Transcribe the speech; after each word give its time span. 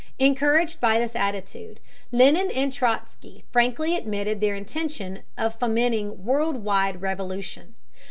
Encouraged 0.17 0.81
by 0.81 0.97
this 0.97 1.15
attitude, 1.15 1.79
Lenin 2.11 2.49
and 2.49 2.73
Trotzky 2.73 3.43
frankly 3.51 3.95
admitted 3.95 4.41
their 4.41 4.55
intention 4.55 5.21
of 5.37 5.53
fomenting 5.59 6.25
world 6.25 6.63
wide 6.63 7.01
revolution. 7.03 7.75